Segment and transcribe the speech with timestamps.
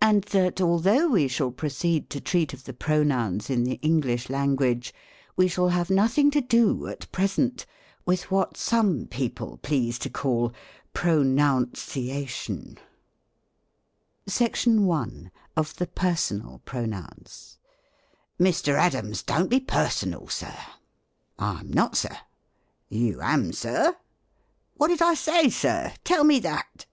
[0.00, 4.92] And that, although we shall proceed to treat of the pronouns in the English language,
[5.36, 7.64] we shall have ncth ing to do, at present,
[8.04, 10.52] with what some people please to call
[10.94, 12.56] pronoun czai«07i.
[12.56, 12.80] 43 THE COMIC ENGLISH GRAMMAR.
[14.26, 15.30] SECTION[.
[15.56, 17.58] OF THE PERSONAL PRONOUNS."
[18.40, 18.74] Mr.
[18.74, 20.56] Addams, don't be personal, Sir
[21.38, 22.18] !""I'm not, Sir."
[22.88, 23.52] "You am.
[23.52, 23.94] Sir
[24.76, 26.86] !""What did I say, Sir?— tell me that."